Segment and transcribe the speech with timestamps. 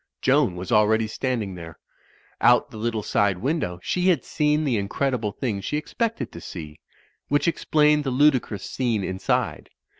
[0.19, 1.77] Joan was already standing there.
[2.41, 6.41] Out the little side window she had seen the incredible thing she ex pected to
[6.41, 6.79] see;
[7.27, 9.69] which explained the ludicrous scene in side.